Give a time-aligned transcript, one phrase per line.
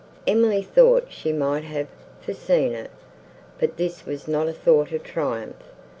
[0.25, 1.87] _"Emily thought she might have
[2.21, 2.89] foreseen it,
[3.59, 5.61] but this was not a thought of triumph.